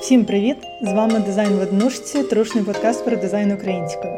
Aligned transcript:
Всім 0.00 0.24
привіт! 0.24 0.56
З 0.82 0.92
вами 0.92 1.20
дизайн 1.20 1.52
в 1.56 1.60
однушці, 1.60 2.22
трушний 2.22 2.64
подкаст 2.64 3.04
про 3.04 3.16
дизайн 3.16 3.52
українською. 3.52 4.12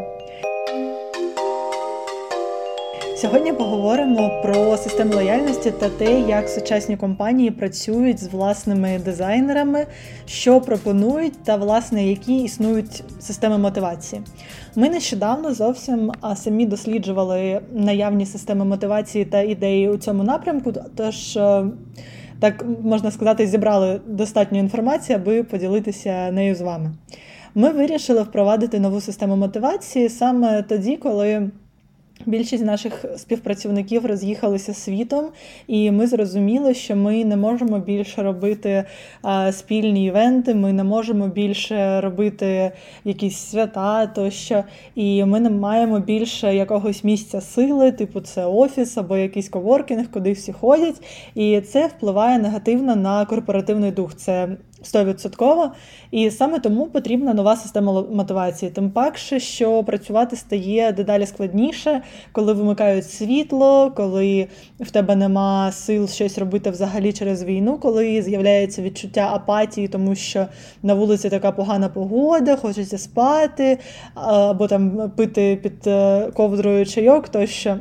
Сьогодні 3.16 3.52
поговоримо 3.52 4.40
про 4.42 4.76
систему 4.76 5.14
лояльності 5.14 5.70
та 5.70 5.88
те, 5.88 6.20
як 6.20 6.48
сучасні 6.48 6.96
компанії 6.96 7.50
працюють 7.50 8.18
з 8.18 8.26
власними 8.26 9.00
дизайнерами, 9.04 9.86
що 10.26 10.60
пропонують, 10.60 11.44
та 11.44 11.56
власне 11.56 12.08
які 12.08 12.42
існують 12.42 13.04
системи 13.20 13.58
мотивації. 13.58 14.22
Ми 14.74 14.88
нещодавно 14.88 15.54
зовсім 15.54 16.12
самі 16.36 16.66
досліджували 16.66 17.60
наявні 17.72 18.26
системи 18.26 18.64
мотивації 18.64 19.24
та 19.24 19.40
ідеї 19.40 19.90
у 19.90 19.96
цьому 19.96 20.22
напрямку. 20.22 20.72
Тож 20.96 21.36
е, 21.36 21.64
так 22.42 22.64
можна 22.82 23.10
сказати, 23.10 23.46
зібрали 23.46 24.00
достатньо 24.06 24.58
інформації, 24.58 25.16
аби 25.16 25.42
поділитися 25.42 26.30
нею 26.32 26.54
з 26.54 26.60
вами. 26.60 26.90
Ми 27.54 27.70
вирішили 27.70 28.22
впровадити 28.22 28.80
нову 28.80 29.00
систему 29.00 29.36
мотивації 29.36 30.08
саме 30.08 30.62
тоді, 30.62 30.96
коли. 30.96 31.50
Більшість 32.26 32.64
наших 32.64 33.04
співпрацівників 33.16 34.06
роз'їхалися 34.06 34.74
світом, 34.74 35.28
і 35.66 35.90
ми 35.90 36.06
зрозуміли, 36.06 36.74
що 36.74 36.96
ми 36.96 37.24
не 37.24 37.36
можемо 37.36 37.78
більше 37.78 38.22
робити 38.22 38.84
а, 39.22 39.52
спільні 39.52 40.06
івенти, 40.06 40.54
ми 40.54 40.72
не 40.72 40.84
можемо 40.84 41.28
більше 41.28 42.00
робити 42.00 42.72
якісь 43.04 43.38
свята 43.38 44.06
тощо. 44.06 44.64
І 44.94 45.24
ми 45.24 45.40
не 45.40 45.50
маємо 45.50 46.00
більше 46.00 46.54
якогось 46.54 47.04
місця 47.04 47.40
сили, 47.40 47.92
типу 47.92 48.20
це 48.20 48.46
офіс 48.46 48.98
або 48.98 49.16
якийсь 49.16 49.48
коворкінг, 49.48 50.10
куди 50.10 50.32
всі 50.32 50.52
ходять. 50.52 51.02
І 51.34 51.60
це 51.60 51.86
впливає 51.86 52.38
негативно 52.38 52.96
на 52.96 53.26
корпоративний 53.26 53.90
дух. 53.90 54.14
Це 54.16 54.48
100%. 54.82 55.70
І 56.10 56.30
саме 56.30 56.58
тому 56.58 56.86
потрібна 56.86 57.34
нова 57.34 57.56
система 57.56 58.04
мотивації. 58.12 58.70
Тим 58.70 58.90
паче, 58.90 59.40
що 59.40 59.84
працювати 59.84 60.36
стає 60.36 60.92
дедалі 60.92 61.26
складніше, 61.26 62.02
коли 62.32 62.52
вимикають 62.52 63.10
світло, 63.10 63.92
коли 63.96 64.46
в 64.80 64.90
тебе 64.90 65.16
нема 65.16 65.72
сил 65.72 66.08
щось 66.08 66.38
робити 66.38 66.70
взагалі 66.70 67.12
через 67.12 67.44
війну, 67.44 67.78
коли 67.78 68.22
з'являється 68.22 68.82
відчуття 68.82 69.30
апатії, 69.32 69.88
тому 69.88 70.14
що 70.14 70.46
на 70.82 70.94
вулиці 70.94 71.30
така 71.30 71.52
погана 71.52 71.88
погода, 71.88 72.56
хочеться 72.56 72.98
спати, 72.98 73.78
або 74.14 74.66
там 74.66 75.10
пити 75.16 75.58
під 75.62 75.86
е, 75.86 76.30
ковдрою 76.34 76.86
чайок 76.86 77.28
тощо. 77.28 77.76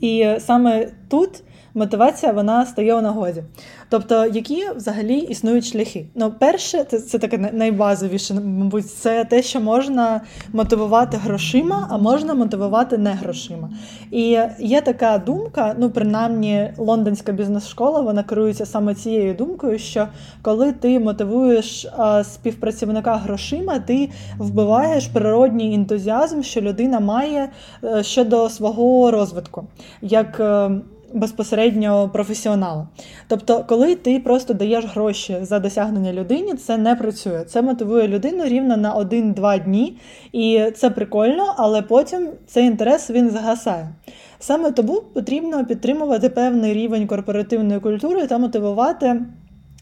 І 0.00 0.28
саме 0.38 0.88
тут 1.08 1.42
мотивація 1.76 2.32
вона 2.32 2.66
стає 2.66 2.94
у 2.94 3.00
нагоді. 3.00 3.42
Тобто, 3.88 4.26
які 4.26 4.64
взагалі 4.76 5.18
існують 5.18 5.64
шляхи? 5.64 6.06
Ну, 6.14 6.32
перше, 6.38 6.84
це 6.84 6.98
це 6.98 7.18
таке 7.18 7.38
найбазовіше, 7.38 8.34
мабуть, 8.34 8.90
це 8.90 9.24
те, 9.24 9.42
що 9.42 9.60
можна 9.60 10.20
мотивувати 10.52 11.16
грошима, 11.16 11.88
а 11.90 11.98
можна 11.98 12.34
мотивувати 12.34 12.98
не 12.98 13.10
грошима. 13.10 13.70
І 14.10 14.38
є 14.58 14.80
така 14.80 15.18
думка, 15.18 15.74
ну 15.78 15.90
принаймні 15.90 16.72
лондонська 16.78 17.32
бізнес-школа, 17.32 18.00
вона 18.00 18.22
керується 18.22 18.66
саме 18.66 18.94
цією 18.94 19.34
думкою, 19.34 19.78
що 19.78 20.08
коли 20.42 20.72
ти 20.72 20.98
мотивуєш 20.98 21.86
а, 21.96 22.24
співпрацівника 22.24 23.16
грошима, 23.16 23.78
ти 23.78 24.10
вбиваєш 24.38 25.06
природній 25.06 25.74
ентузіазм, 25.74 26.42
що 26.42 26.60
людина 26.60 27.00
має 27.00 27.48
е, 27.84 28.02
щодо 28.02 28.48
свого 28.48 29.10
розвитку. 29.10 29.66
як 30.02 30.40
е, 30.40 30.70
безпосередньо 31.16 32.10
професіонала. 32.12 32.88
Тобто, 33.28 33.64
коли 33.68 33.94
ти 33.94 34.18
просто 34.18 34.54
даєш 34.54 34.84
гроші 34.84 35.36
за 35.42 35.58
досягнення 35.58 36.12
людині, 36.12 36.54
це 36.54 36.76
не 36.76 36.94
працює. 36.94 37.44
Це 37.44 37.62
мотивує 37.62 38.08
людину 38.08 38.44
рівно 38.44 38.76
на 38.76 38.96
1-2 38.96 39.64
дні, 39.64 39.96
і 40.32 40.64
це 40.76 40.90
прикольно, 40.90 41.54
але 41.56 41.82
потім 41.82 42.28
цей 42.46 42.66
інтерес 42.66 43.10
він 43.10 43.30
згасає. 43.30 43.88
Саме 44.38 44.72
тому 44.72 45.02
потрібно 45.14 45.64
підтримувати 45.64 46.28
певний 46.28 46.72
рівень 46.72 47.06
корпоративної 47.06 47.80
культури 47.80 48.26
та 48.26 48.38
мотивувати. 48.38 49.20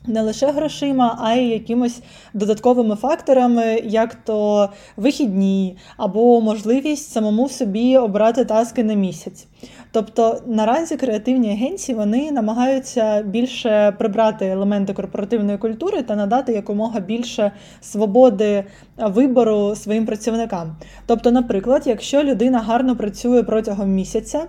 Не 0.06 0.22
лише 0.22 0.46
грошима, 0.46 1.18
а 1.20 1.34
й 1.34 1.48
якимось 1.48 2.02
додатковими 2.34 2.96
факторами, 2.96 3.82
як 3.84 4.14
то 4.14 4.68
вихідні, 4.96 5.76
або 5.96 6.40
можливість 6.40 7.10
самому 7.10 7.48
собі 7.48 7.96
обрати 7.96 8.44
таски 8.44 8.84
на 8.84 8.94
місяць. 8.94 9.46
Тобто 9.92 10.40
наразі 10.46 10.96
креативні 10.96 11.50
агенції 11.50 11.98
вони 11.98 12.32
намагаються 12.32 13.22
більше 13.22 13.94
прибрати 13.98 14.46
елементи 14.46 14.92
корпоративної 14.92 15.58
культури 15.58 16.02
та 16.02 16.16
надати 16.16 16.52
якомога 16.52 17.00
більше 17.00 17.52
свободи 17.80 18.64
вибору 18.98 19.74
своїм 19.74 20.06
працівникам. 20.06 20.76
Тобто, 21.06 21.30
наприклад, 21.30 21.82
якщо 21.86 22.22
людина 22.22 22.58
гарно 22.58 22.96
працює 22.96 23.42
протягом 23.42 23.90
місяця, 23.90 24.42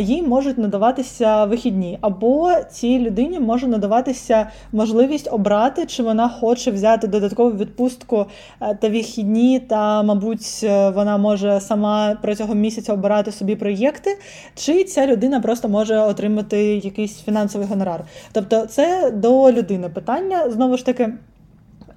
їй 0.00 0.22
можуть 0.22 0.58
надаватися 0.58 1.44
вихідні, 1.44 1.98
або 2.00 2.52
цій 2.70 2.98
людині 2.98 3.40
може 3.40 3.66
надаватися 3.66 4.50
можливість 4.72 4.93
обрати, 5.32 5.86
чи 5.86 6.02
вона 6.02 6.28
хоче 6.28 6.70
взяти 6.70 7.06
додаткову 7.06 7.56
відпустку 7.56 8.26
е, 8.60 8.78
та 8.80 8.88
вихідні, 8.88 9.60
та, 9.60 10.02
мабуть, 10.02 10.60
е, 10.62 10.90
вона 10.90 11.18
може 11.18 11.60
сама 11.60 12.16
протягом 12.22 12.58
місяця 12.58 12.92
обирати 12.92 13.32
собі 13.32 13.56
проєкти, 13.56 14.18
чи 14.54 14.84
ця 14.84 15.06
людина 15.06 15.40
просто 15.40 15.68
може 15.68 15.98
отримати 15.98 16.56
якийсь 16.76 17.22
фінансовий 17.22 17.66
гонорар. 17.66 18.04
Тобто, 18.32 18.66
це 18.66 19.10
до 19.10 19.52
людини 19.52 19.88
питання 19.88 20.50
знову 20.50 20.76
ж 20.76 20.86
таки. 20.86 21.12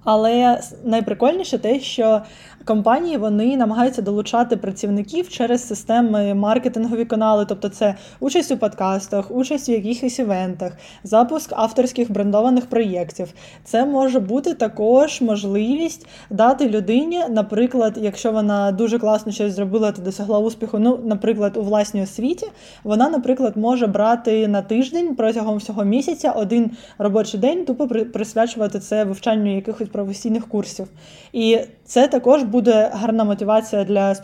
Але 0.09 0.61
найприкольніше 0.83 1.57
те, 1.57 1.79
що 1.79 2.21
компанії 2.67 3.17
вони 3.17 3.57
намагаються 3.57 4.01
долучати 4.01 4.57
працівників 4.57 5.29
через 5.29 5.67
системи 5.67 6.33
маркетингові 6.33 7.05
канали, 7.05 7.45
тобто 7.49 7.69
це 7.69 7.95
участь 8.19 8.51
у 8.51 8.57
подкастах, 8.57 9.31
участь 9.31 9.69
у 9.69 9.71
якихось 9.71 10.19
івентах, 10.19 10.71
запуск 11.03 11.53
авторських 11.55 12.11
брендованих 12.11 12.65
проєктів. 12.65 13.33
Це 13.63 13.85
може 13.85 14.19
бути 14.19 14.53
також 14.53 15.21
можливість 15.21 16.07
дати 16.29 16.69
людині, 16.69 17.23
наприклад, 17.29 17.97
якщо 18.01 18.31
вона 18.31 18.71
дуже 18.71 18.99
класно 18.99 19.31
щось 19.31 19.53
зробила 19.53 19.91
та 19.91 20.01
досягла 20.01 20.39
успіху, 20.39 20.79
ну, 20.79 20.99
наприклад, 21.05 21.57
у 21.57 21.61
власній 21.61 22.01
освіті, 22.01 22.47
вона, 22.83 23.09
наприклад, 23.09 23.57
може 23.57 23.87
брати 23.87 24.47
на 24.47 24.61
тиждень 24.61 25.15
протягом 25.15 25.57
всього 25.57 25.83
місяця 25.83 26.31
один 26.31 26.71
робочий 26.97 27.39
день, 27.39 27.65
тупо 27.65 27.87
присвячувати 27.87 28.79
це 28.79 29.03
вивчанню 29.03 29.55
якихось 29.55 29.87
професійних 29.97 30.47
курсів. 30.47 30.87
І 31.33 31.59
це 31.85 32.07
також 32.07 32.43
буде 32.43 32.91
гарна 32.93 33.23
мотивація 33.23 33.83
для 33.83 34.15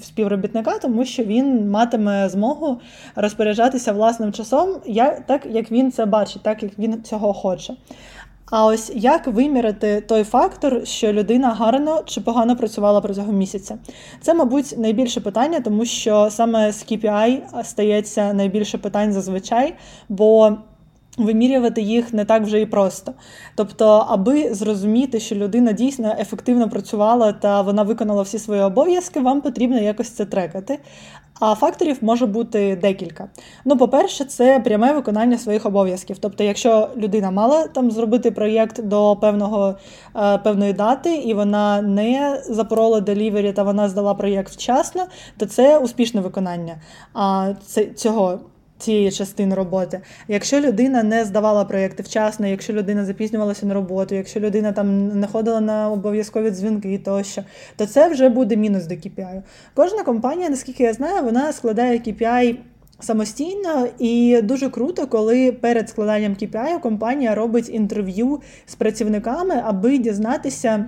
співробітника, 0.00 0.78
тому 0.78 1.04
що 1.04 1.24
він 1.24 1.70
матиме 1.70 2.28
змогу 2.28 2.80
розпоряджатися 3.16 3.92
власним 3.92 4.32
часом, 4.32 4.76
так 5.26 5.46
як 5.50 5.70
він 5.70 5.92
це 5.92 6.06
бачить, 6.06 6.42
так 6.42 6.62
як 6.62 6.78
він 6.78 7.02
цього 7.02 7.32
хоче. 7.32 7.74
А 8.50 8.66
ось 8.66 8.92
як 8.94 9.26
виміряти 9.26 10.00
той 10.00 10.24
фактор, 10.24 10.86
що 10.86 11.12
людина 11.12 11.48
гарно 11.48 12.02
чи 12.04 12.20
погано 12.20 12.56
працювала 12.56 13.00
протягом 13.00 13.36
місяця? 13.36 13.78
Це, 14.20 14.34
мабуть, 14.34 14.74
найбільше 14.78 15.20
питання, 15.20 15.60
тому 15.60 15.84
що 15.84 16.28
саме 16.30 16.72
з 16.72 16.84
KPI 16.84 17.64
стається 17.64 18.32
найбільше 18.32 18.78
питань 18.78 19.12
зазвичай, 19.12 19.74
бо 20.08 20.56
Вимірювати 21.18 21.82
їх 21.82 22.12
не 22.12 22.24
так 22.24 22.42
вже 22.42 22.60
і 22.60 22.66
просто. 22.66 23.12
Тобто, 23.54 24.06
аби 24.08 24.54
зрозуміти, 24.54 25.20
що 25.20 25.34
людина 25.34 25.72
дійсно 25.72 26.14
ефективно 26.18 26.68
працювала 26.68 27.32
та 27.32 27.62
вона 27.62 27.82
виконала 27.82 28.22
всі 28.22 28.38
свої 28.38 28.62
обов'язки, 28.62 29.20
вам 29.20 29.40
потрібно 29.40 29.80
якось 29.80 30.10
це 30.10 30.24
трекати. 30.24 30.78
А 31.40 31.54
факторів 31.54 31.98
може 32.00 32.26
бути 32.26 32.78
декілька. 32.82 33.28
Ну, 33.64 33.76
по-перше, 33.76 34.24
це 34.24 34.60
пряме 34.60 34.92
виконання 34.92 35.38
своїх 35.38 35.66
обов'язків. 35.66 36.18
Тобто, 36.20 36.44
якщо 36.44 36.88
людина 36.96 37.30
мала 37.30 37.66
там 37.66 37.90
зробити 37.90 38.30
проєкт 38.30 38.82
до 38.82 39.16
певного, 39.16 39.74
е, 40.16 40.38
певної 40.38 40.72
дати, 40.72 41.16
і 41.16 41.34
вона 41.34 41.82
не 41.82 42.42
запорола 42.46 43.00
делівері 43.00 43.52
та 43.52 43.62
вона 43.62 43.88
здала 43.88 44.14
проєкт 44.14 44.52
вчасно, 44.52 45.06
то 45.36 45.46
це 45.46 45.78
успішне 45.78 46.20
виконання 46.20 46.74
а, 47.14 47.52
це, 47.66 47.86
цього 47.86 48.40
цієї 48.82 49.12
частини 49.12 49.54
роботи. 49.54 50.00
Якщо 50.28 50.60
людина 50.60 51.02
не 51.02 51.24
здавала 51.24 51.64
проєкти 51.64 52.02
вчасно, 52.02 52.46
якщо 52.46 52.72
людина 52.72 53.04
запізнювалася 53.04 53.66
на 53.66 53.74
роботу, 53.74 54.14
якщо 54.14 54.40
людина 54.40 54.72
там 54.72 55.08
не 55.20 55.26
ходила 55.26 55.60
на 55.60 55.90
обов'язкові 55.90 56.50
дзвінки 56.50 56.98
тощо, 56.98 57.42
то 57.76 57.86
це 57.86 58.08
вже 58.08 58.28
буде 58.28 58.56
мінус 58.56 58.86
до 58.86 58.94
KPI. 58.94 59.42
Кожна 59.74 60.02
компанія, 60.02 60.50
наскільки 60.50 60.82
я 60.82 60.92
знаю, 60.92 61.24
вона 61.24 61.52
складає 61.52 61.98
KPI 61.98 62.56
Самостійно 63.02 63.88
і 63.98 64.40
дуже 64.42 64.70
круто, 64.70 65.06
коли 65.06 65.52
перед 65.52 65.88
складанням 65.88 66.32
KPI 66.32 66.80
компанія 66.80 67.34
робить 67.34 67.68
інтерв'ю 67.68 68.40
з 68.66 68.74
працівниками, 68.74 69.62
аби 69.64 69.98
дізнатися 69.98 70.84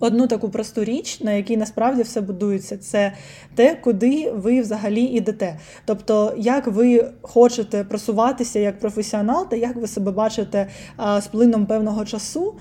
одну 0.00 0.26
таку 0.26 0.48
просту 0.48 0.84
річ, 0.84 1.20
на 1.20 1.32
якій 1.32 1.56
насправді 1.56 2.02
все 2.02 2.20
будується, 2.20 2.76
це 2.76 3.12
те, 3.54 3.74
куди 3.74 4.30
ви 4.30 4.60
взагалі 4.60 5.02
йдете. 5.02 5.58
Тобто, 5.84 6.34
як 6.38 6.66
ви 6.66 7.10
хочете 7.22 7.84
просуватися 7.84 8.58
як 8.58 8.78
професіонал, 8.78 9.48
та 9.48 9.56
як 9.56 9.76
ви 9.76 9.86
себе 9.86 10.10
бачите 10.10 10.66
а, 10.96 11.20
з 11.20 11.26
плином 11.26 11.66
певного 11.66 12.04
часу, 12.04 12.54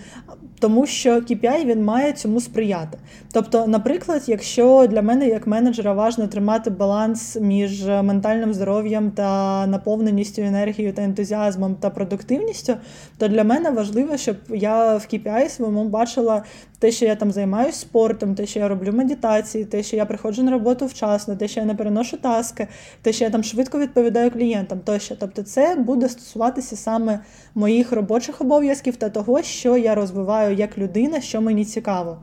тому 0.60 0.86
що 0.86 1.10
KPI 1.10 1.66
він 1.66 1.84
має 1.84 2.14
цьому 2.14 2.42
сприяти. 2.42 2.98
Тобто, 3.34 3.68
наприклад, 3.68 4.24
якщо 4.28 4.88
для 4.90 5.02
мене 5.02 5.28
як 5.28 5.48
менеджера 5.48 5.94
важливо 5.94 6.32
тримати 6.32 6.70
баланс 6.70 7.38
між 7.42 7.86
ментальним 7.86 8.54
здоров'ям 8.54 9.12
та 9.12 9.68
наповненістю 9.68 10.42
енергією 10.42 10.94
та 10.94 11.02
ентузіазмом 11.02 11.76
та 11.76 11.90
продуктивністю, 11.90 12.76
то 13.18 13.28
для 13.28 13.44
мене 13.44 13.70
важливо, 13.70 14.18
щоб 14.18 14.36
я 14.50 14.98
в 14.98 15.08
KPI 15.14 15.50
своєму 15.50 15.90
бачила 15.90 16.44
те, 16.82 16.92
що 16.92 17.06
я 17.06 17.16
там 17.16 17.32
займаюся 17.32 17.80
спортом, 17.80 18.36
те, 18.36 18.46
що 18.46 18.60
я 18.60 18.68
роблю 18.68 18.94
медитації, 18.94 19.66
те, 19.66 19.84
що 19.84 19.96
я 19.96 20.06
приходжу 20.06 20.44
на 20.44 20.52
роботу 20.52 20.86
вчасно, 20.86 21.36
те, 21.36 21.48
що 21.48 21.60
я 21.60 21.66
не 21.66 21.76
переношу 21.76 22.18
таски, 22.18 22.68
те, 23.02 23.14
що 23.14 23.24
я 23.24 23.30
там 23.30 23.44
швидко 23.44 23.80
відповідаю 23.80 24.32
клієнтам, 24.32 24.80
тощо. 24.80 25.16
Тобто, 25.20 25.44
це 25.44 25.76
буде 25.76 26.10
стосуватися 26.10 26.76
саме 26.76 27.20
моїх 27.56 27.92
робочих 27.92 28.42
обов'язків 28.42 28.96
та 28.96 29.10
того, 29.10 29.42
що 29.42 29.78
я 29.78 29.96
розвиваю 29.96 30.56
як 30.56 30.78
людина, 30.78 31.22
що 31.22 31.42
мені 31.42 31.66
цікаво. 31.66 32.18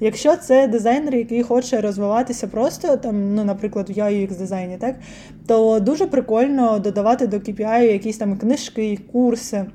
Якщо 0.00 0.36
це 0.36 0.68
дизайнер, 0.68 1.14
який 1.14 1.42
хоче 1.42 1.80
розвиватися 1.80 2.46
просто, 2.46 2.96
там, 2.96 3.34
ну, 3.34 3.44
наприклад, 3.44 3.90
в 3.90 3.92
UX 3.92 4.38
дизайні, 4.38 4.76
так, 4.76 4.96
то 5.46 5.80
дуже 5.80 6.06
прикольно 6.06 6.78
додавати 6.78 7.26
до 7.26 7.36
KPI 7.36 7.92
якісь 7.92 8.16
там 8.16 8.38
книжки, 8.38 8.98
курси. 9.12 9.66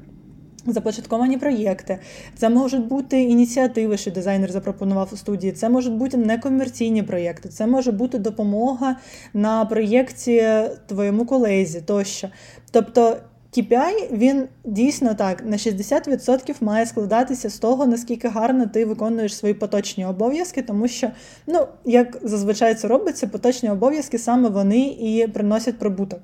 Започатковані 0.73 1.37
проєкти, 1.37 1.99
це 2.35 2.49
можуть 2.49 2.87
бути 2.87 3.21
ініціативи, 3.21 3.97
що 3.97 4.11
дизайнер 4.11 4.51
запропонував 4.51 5.09
у 5.13 5.17
студії. 5.17 5.53
Це 5.53 5.69
можуть 5.69 5.93
бути 5.93 6.17
некомерційні 6.17 7.03
проєкти, 7.03 7.49
це 7.49 7.67
може 7.67 7.91
бути 7.91 8.17
допомога 8.17 8.95
на 9.33 9.65
проєкті 9.65 10.47
твоєму 10.87 11.25
колезі 11.25 11.81
тощо. 11.81 12.27
Тобто 12.71 13.17
KPI, 13.57 14.17
він 14.17 14.47
дійсно 14.65 15.13
так 15.13 15.45
на 15.45 15.57
60% 15.57 16.55
має 16.61 16.85
складатися 16.85 17.49
з 17.49 17.59
того, 17.59 17.85
наскільки 17.85 18.27
гарно 18.27 18.65
ти 18.67 18.85
виконуєш 18.85 19.35
свої 19.35 19.53
поточні 19.53 20.05
обов'язки, 20.05 20.61
тому 20.61 20.87
що, 20.87 21.09
ну, 21.47 21.67
як 21.85 22.17
зазвичай 22.23 22.75
це 22.75 22.87
робиться, 22.87 23.27
поточні 23.27 23.69
обов'язки 23.69 24.17
саме 24.17 24.49
вони 24.49 24.79
і 24.79 25.27
приносять 25.27 25.79
прибуток. 25.79 26.19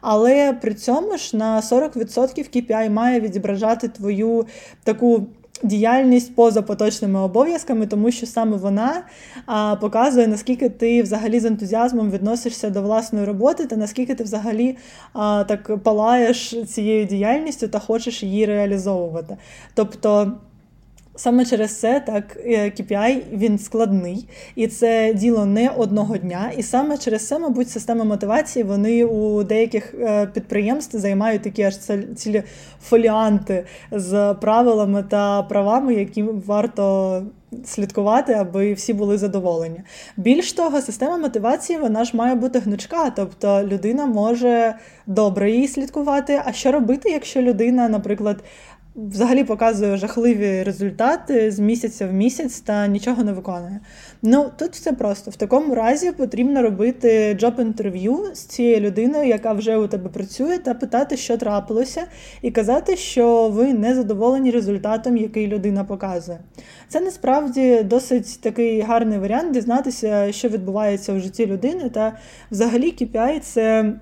Але 0.00 0.52
при 0.52 0.74
цьому 0.74 1.16
ж 1.16 1.36
на 1.36 1.60
40% 1.60 2.56
KPI 2.56 2.90
має 2.90 3.20
відображати 3.20 3.88
твою 3.88 4.46
таку 4.84 5.26
діяльність 5.62 6.34
поза 6.34 6.62
поточними 6.62 7.20
обов'язками, 7.20 7.86
тому 7.86 8.10
що 8.10 8.26
саме 8.26 8.56
вона 8.56 9.02
а, 9.46 9.76
показує, 9.76 10.26
наскільки 10.26 10.68
ти 10.68 11.02
взагалі 11.02 11.40
з 11.40 11.44
ентузіазмом 11.44 12.10
відносишся 12.10 12.70
до 12.70 12.82
власної 12.82 13.24
роботи, 13.24 13.66
та 13.66 13.76
наскільки 13.76 14.14
ти 14.14 14.24
взагалі 14.24 14.76
а, 15.12 15.44
так 15.44 15.82
палаєш 15.82 16.54
цією 16.68 17.04
діяльністю 17.04 17.68
та 17.68 17.78
хочеш 17.78 18.22
її 18.22 18.46
реалізовувати. 18.46 19.36
Тобто. 19.74 20.32
Саме 21.20 21.44
через 21.44 21.80
це 21.80 22.00
так 22.00 22.36
KPI 22.46 23.18
е, 23.18 23.22
він 23.32 23.58
складний, 23.58 24.28
і 24.54 24.66
це 24.66 25.14
діло 25.14 25.46
не 25.46 25.68
одного 25.68 26.16
дня. 26.16 26.52
І 26.56 26.62
саме 26.62 26.98
через 26.98 27.28
це, 27.28 27.38
мабуть, 27.38 27.70
система 27.70 28.04
мотивації 28.04 28.62
вони 28.62 29.04
у 29.04 29.42
деяких 29.42 29.94
е, 29.94 30.26
підприємств 30.26 30.98
займають 30.98 31.42
такі 31.42 31.62
аж 31.62 31.76
цілі 32.16 32.42
фоліанти 32.82 33.64
з 33.92 34.34
правилами 34.34 35.02
та 35.02 35.42
правами, 35.42 35.94
які 35.94 36.22
варто 36.22 37.22
слідкувати, 37.64 38.32
аби 38.32 38.72
всі 38.72 38.92
були 38.92 39.18
задоволені. 39.18 39.80
Більш 40.16 40.52
того, 40.52 40.80
система 40.80 41.16
мотивації 41.16 41.78
вона 41.78 42.04
ж 42.04 42.16
має 42.16 42.34
бути 42.34 42.58
гнучка, 42.58 43.10
тобто 43.10 43.62
людина 43.64 44.06
може 44.06 44.74
добре 45.06 45.50
її 45.50 45.68
слідкувати. 45.68 46.42
А 46.44 46.52
що 46.52 46.72
робити, 46.72 47.10
якщо 47.10 47.42
людина, 47.42 47.88
наприклад, 47.88 48.44
взагалі 49.08 49.44
показує 49.44 49.96
жахливі 49.96 50.62
результати 50.62 51.50
з 51.50 51.58
місяця 51.58 52.06
в 52.06 52.12
місяць 52.12 52.60
та 52.60 52.86
нічого 52.86 53.24
не 53.24 53.32
виконує. 53.32 53.80
Ну 54.22 54.50
тут 54.58 54.72
все 54.72 54.92
просто. 54.92 55.30
В 55.30 55.36
такому 55.36 55.74
разі 55.74 56.12
потрібно 56.12 56.62
робити 56.62 57.36
джоб-інтерв'ю 57.40 58.24
з 58.34 58.38
цією 58.38 58.80
людиною, 58.80 59.28
яка 59.28 59.52
вже 59.52 59.76
у 59.76 59.86
тебе 59.86 60.08
працює, 60.08 60.58
та 60.58 60.74
питати, 60.74 61.16
що 61.16 61.36
трапилося, 61.36 62.02
і 62.42 62.50
казати, 62.50 62.96
що 62.96 63.48
ви 63.48 63.74
не 63.74 63.94
задоволені 63.94 64.50
результатом, 64.50 65.16
який 65.16 65.46
людина 65.46 65.84
показує. 65.84 66.38
Це 66.88 67.00
насправді 67.00 67.82
досить 67.82 68.40
такий 68.40 68.80
гарний 68.80 69.18
варіант 69.18 69.52
дізнатися, 69.52 70.32
що 70.32 70.48
відбувається 70.48 71.12
у 71.12 71.20
житті 71.20 71.46
людини. 71.46 71.90
Та 71.90 72.16
взагалі 72.50 72.94
KPI– 73.00 73.40
це. 73.40 73.92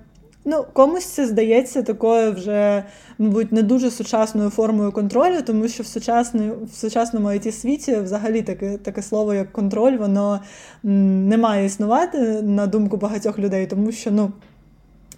Ну, 0.51 0.65
комусь 0.73 1.05
це 1.05 1.27
здається 1.27 1.83
такою 1.83 2.33
вже, 2.33 2.83
мабуть, 3.17 3.51
не 3.51 3.63
дуже 3.63 3.91
сучасною 3.91 4.49
формою 4.49 4.91
контролю, 4.91 5.41
тому 5.45 5.67
що 5.67 5.83
в 5.83 5.87
в 6.65 6.75
сучасному 6.75 7.27
it 7.27 7.51
світі 7.51 7.95
взагалі 7.95 8.41
таке 8.41 8.77
таке 8.77 9.01
слово, 9.01 9.33
як 9.33 9.51
контроль, 9.51 9.97
воно 9.97 10.39
не 10.83 11.37
має 11.37 11.65
існувати 11.65 12.41
на 12.41 12.67
думку 12.67 12.97
багатьох 12.97 13.39
людей, 13.39 13.67
тому 13.67 13.91
що 13.91 14.11
ну 14.11 14.31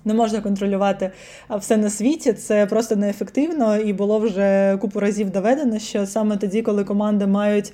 не 0.06 0.14
можна 0.14 0.42
контролювати 0.42 1.12
все 1.50 1.78
на 1.78 1.90
світі. 1.90 2.34
Це 2.34 2.66
просто 2.66 2.96
неефективно, 2.96 3.78
і 3.78 3.94
було 3.94 4.20
вже 4.20 4.78
купу 4.82 5.00
разів 5.00 5.30
доведено, 5.30 5.80
що 5.80 6.06
саме 6.06 6.38
тоді, 6.38 6.62
коли 6.62 6.84
команди 6.84 7.28
мають 7.28 7.74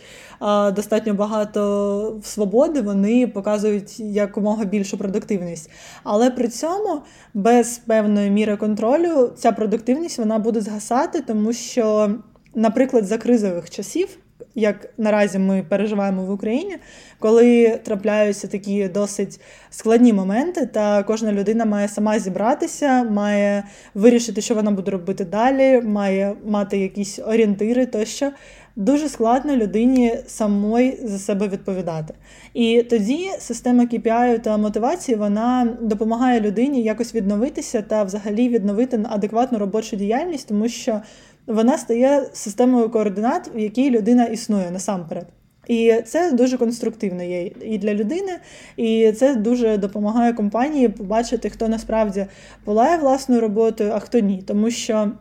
достатньо 0.76 1.14
багато 1.14 2.20
свободи, 2.24 2.82
вони 2.82 3.28
показують 3.28 4.00
якомога 4.00 4.66
більшу 4.66 4.98
продуктивність. 4.98 5.72
Але 6.04 6.32
при 6.32 6.48
цьому 6.48 7.02
без 7.34 7.78
певної 7.78 8.32
міри 8.32 8.58
контролю 8.58 9.32
ця 9.38 9.52
продуктивність 9.52 10.18
вона 10.18 10.40
буде 10.40 10.62
згасати, 10.62 11.22
тому 11.22 11.54
що, 11.54 12.16
наприклад, 12.56 13.06
за 13.06 13.18
кризових 13.18 13.70
часів 13.70 14.08
як 14.58 14.90
наразі 14.98 15.40
ми 15.40 15.64
переживаємо 15.70 16.26
в 16.26 16.32
Україні, 16.32 16.78
коли 17.20 17.80
трапляються 17.84 18.48
такі 18.48 18.88
досить 18.88 19.42
складні 19.70 20.14
моменти, 20.14 20.66
та 20.66 21.04
кожна 21.04 21.32
людина 21.32 21.66
має 21.66 21.88
сама 21.88 22.20
зібратися, 22.20 23.04
має 23.04 23.64
вирішити, 23.94 24.42
що 24.42 24.56
вона 24.56 24.72
буде 24.72 24.92
робити 24.92 25.26
далі, 25.26 25.82
має 25.82 26.36
мати 26.46 26.78
якісь 26.78 27.20
орієнтири 27.20 27.86
тощо. 27.86 28.32
Дуже 28.78 29.10
складно 29.10 29.56
людині 29.56 30.18
самої 30.28 31.00
за 31.04 31.20
себе 31.20 31.48
відповідати. 31.48 32.14
І 32.54 32.84
тоді 32.84 33.30
система 33.40 33.84
KPI 33.84 34.40
та 34.40 34.58
мотивації 34.58 35.18
вона 35.18 35.78
допомагає 35.82 36.42
людині 36.42 36.84
якось 36.84 37.16
відновитися 37.16 37.82
та 37.82 38.04
взагалі 38.04 38.50
відновити 38.50 39.06
адекватну 39.10 39.58
робочу 39.58 39.96
діяльність, 39.96 40.48
тому 40.48 40.70
що 40.70 41.02
вона 41.48 41.78
стає 41.78 42.30
системою 42.34 42.90
координат, 42.90 43.52
в 43.56 43.60
якій 43.60 43.90
людина 43.90 44.26
існує 44.26 44.72
насамперед. 44.72 45.28
І 45.68 45.94
це 46.06 46.32
дуже 46.32 46.58
конструктивно 46.58 47.24
є 47.24 47.52
і 47.62 47.78
для 47.78 47.94
людини, 47.94 48.32
і 48.76 49.12
це 49.12 49.36
дуже 49.36 49.78
допомагає 49.78 50.34
компанії 50.34 50.90
побачити, 50.90 51.50
хто 51.50 51.68
насправді 51.68 52.26
волає 52.66 52.98
власною 52.98 53.42
роботою, 53.42 53.92
а 53.94 54.00
хто 54.00 54.20
ні. 54.20 54.44
Тому 54.48 54.72
що, 54.72 55.12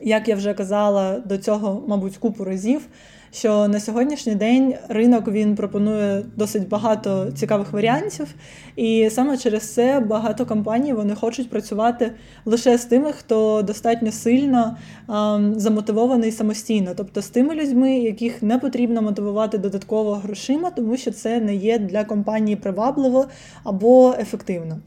як 0.00 0.28
я 0.28 0.36
вже 0.36 0.54
казала 0.54 1.18
до 1.18 1.38
цього, 1.38 1.84
мабуть, 1.88 2.16
купу 2.16 2.44
разів 2.44 2.88
що 3.32 3.68
на 3.68 3.80
сьогоднішній 3.80 4.34
день 4.34 4.74
ринок 4.88 5.28
він 5.28 5.54
пропонує 5.54 6.24
досить 6.36 6.68
багато 6.68 7.32
цікавих 7.34 7.72
варіантів, 7.72 8.34
і 8.76 9.10
саме 9.10 9.36
через 9.36 9.74
це 9.74 10.00
багато 10.00 10.46
компаній 10.46 10.92
вони 10.92 11.14
хочуть 11.14 11.50
працювати 11.50 12.12
лише 12.44 12.78
з 12.78 12.84
тими, 12.84 13.12
хто 13.12 13.62
достатньо 13.62 14.12
сильно 14.12 14.76
ем, 15.08 15.60
замотивований 15.60 16.32
самостійно, 16.32 16.90
тобто 16.96 17.22
з 17.22 17.28
тими 17.28 17.54
людьми, 17.54 17.98
яких 17.98 18.42
не 18.42 18.58
потрібно 18.58 19.02
мотивувати 19.02 19.58
додатково 19.58 20.14
грошима, 20.14 20.70
тому 20.70 20.96
що 20.96 21.10
це 21.10 21.40
не 21.40 21.54
є 21.54 21.78
для 21.78 22.04
компанії 22.04 22.56
привабливо 22.56 23.26
або 23.64 24.14
ефективно. 24.20 24.78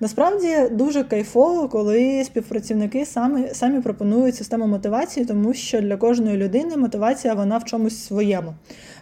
Насправді 0.00 0.56
дуже 0.70 1.04
кайфово, 1.04 1.68
коли 1.68 2.24
співпрацівники 2.24 3.06
самі 3.06 3.48
самі 3.52 3.80
пропонують 3.80 4.36
систему 4.36 4.66
мотивації, 4.66 5.26
тому 5.26 5.54
що 5.54 5.80
для 5.80 5.96
кожної 5.96 6.36
людини 6.36 6.76
мотивація 6.76 7.34
вона 7.34 7.58
в 7.58 7.64
чомусь 7.64 7.89
своєму. 7.90 8.54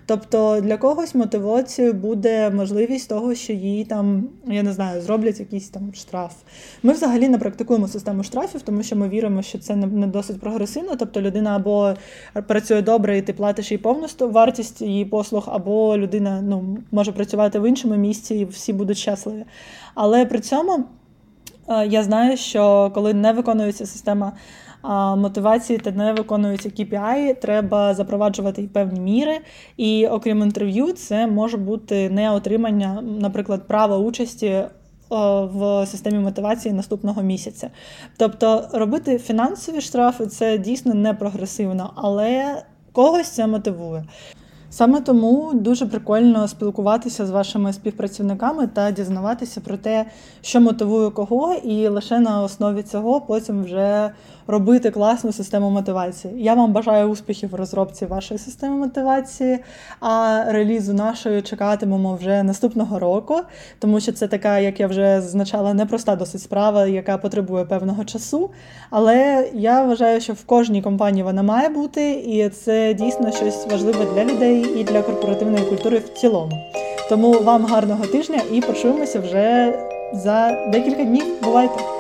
Тобто 0.09 0.61
для 0.61 0.76
когось 0.76 1.14
мотивацією 1.14 1.95
буде 1.95 2.50
можливість 2.50 3.09
того, 3.09 3.35
що 3.35 3.52
їй 3.52 3.85
там, 3.85 4.28
я 4.47 4.62
не 4.62 4.73
знаю, 4.73 5.02
зроблять 5.02 5.40
якийсь 5.40 5.68
там 5.68 5.95
штраф. 5.95 6.33
Ми 6.83 6.92
взагалі 6.92 7.28
не 7.28 7.38
практикуємо 7.38 7.88
систему 7.88 8.23
штрафів, 8.23 8.62
тому 8.62 8.83
що 8.83 8.97
ми 8.97 9.09
віримо, 9.09 9.42
що 9.42 9.59
це 9.59 9.76
не 9.76 10.07
досить 10.07 10.40
прогресивно. 10.40 10.97
Тобто 10.97 11.21
людина 11.21 11.57
або 11.57 11.95
працює 12.47 12.83
добре, 12.83 13.18
і 13.18 13.23
ти 13.23 13.33
платиш 13.33 13.73
їй 13.73 13.78
повністю 13.78 14.30
вартість 14.30 14.83
її 14.83 15.04
послуг, 15.04 15.45
або 15.47 15.99
людина 15.99 16.42
ну, 16.42 16.78
може 16.90 17.12
працювати 17.12 17.59
в 17.59 17.68
іншому 17.68 17.97
місці 17.97 18.35
і 18.35 18.45
всі 18.45 18.73
будуть 18.73 18.99
щасливі. 18.99 19.45
Але 19.95 20.26
при 20.26 20.40
цьому 20.40 20.85
е, 21.68 21.87
я 21.87 22.02
знаю, 22.02 22.37
що 22.37 22.90
коли 22.95 23.14
не 23.14 23.33
виконується 23.33 23.87
система 23.87 24.33
мотивації 25.16 25.78
та 25.78 25.90
не 25.90 26.12
виконуються 26.12 26.68
KPI, 26.68 27.40
треба 27.40 27.94
запроваджувати 27.94 28.62
й 28.62 28.66
певні 28.66 29.00
міри. 29.00 29.40
І 29.76 30.06
окрім 30.06 30.42
інтерв'ю, 30.42 30.92
це 30.92 31.26
може 31.26 31.56
бути 31.56 32.11
не 32.11 32.30
отримання, 32.30 33.02
наприклад, 33.02 33.66
права 33.66 33.99
участі. 33.99 34.64
В 35.52 35.87
системі 35.87 36.18
мотивації 36.18 36.75
наступного 36.75 37.23
місяця. 37.23 37.70
Тобто 38.16 38.68
робити 38.73 39.18
фінансові 39.18 39.80
штрафи 39.80 40.26
це 40.26 40.58
дійсно 40.58 40.94
не 40.94 41.14
прогресивно, 41.14 41.92
але 41.97 42.62
когось 42.92 43.28
це 43.28 43.47
мотивує. 43.47 44.04
Саме 44.71 45.01
тому 45.01 45.51
дуже 45.55 45.87
прикольно 45.87 46.49
спілкуватися 46.49 47.27
з 47.27 47.31
вашими 47.31 47.73
співпрацівниками 47.73 48.67
та 48.67 48.91
дізнаватися 48.91 49.61
про 49.61 49.77
те, 49.77 50.07
що 50.43 50.61
мотивує 50.61 51.11
кого, 51.11 51.55
і 51.55 51.89
лише 51.89 52.19
на 52.21 52.43
основі 52.43 52.83
цього 52.83 53.21
потім 53.21 53.65
вже 53.65 54.11
робити 54.47 54.91
класну 54.91 55.33
систему 55.33 55.71
мотивації. 55.71 56.35
Я 56.37 56.55
вам 56.55 56.73
бажаю 56.73 57.09
успіхів 57.09 57.51
в 57.51 57.55
розробці 57.55 58.07
вашої 58.07 58.39
системи 58.39 58.77
мотивації, 58.77 59.59
а 60.01 60.45
релізу 60.49 60.93
нашої 60.93 61.43
чекатимемо 61.43 62.15
вже 62.15 62.43
наступного 62.43 62.99
року, 62.99 63.41
тому 63.79 64.01
що 64.01 64.13
це 64.13 64.29
така, 64.29 64.59
як 64.59 64.81
я 64.81 64.87
вже 64.87 65.21
зазначала, 65.21 65.75
непроста 65.75 66.17
досить 66.17 66.43
справа, 66.43 66.87
яка 66.87 67.19
потребує 67.19 67.65
певного 67.65 68.05
часу. 68.05 68.51
Але 68.91 69.49
я 69.55 69.83
вважаю, 69.83 70.21
що 70.21 70.33
в 70.33 70.45
кожній 70.45 70.83
компанії 70.83 71.23
вона 71.23 71.43
має 71.43 71.69
бути, 71.69 72.11
і 72.11 72.49
це 72.49 72.95
дійсно 72.95 73.33
щось 73.33 73.67
важливе 73.67 74.07
для 74.15 74.25
людей 74.25 74.58
і 74.61 74.85
для 74.85 75.03
корпоративної 75.03 75.65
культури 75.65 75.99
в 75.99 76.09
цілому. 76.09 76.53
Тому 77.09 77.33
вам 77.33 77.67
гарного 77.67 78.07
тижня 78.07 78.41
і 78.53 78.61
почуємося 78.61 79.21
вже 79.21 79.79
за 80.12 80.67
декілька 80.73 81.05
днів. 81.05 81.25
Бувайте! 81.43 81.98